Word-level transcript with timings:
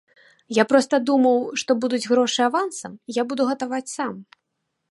Я 0.57 0.63
проста 0.71 0.95
думаў, 1.09 1.37
што 1.61 1.71
будуць 1.85 2.01
грошы 2.13 2.41
авансам, 2.49 2.91
і 3.11 3.17
я 3.21 3.29
буду 3.33 3.47
гатаваць 3.51 3.87
сам. 3.97 4.13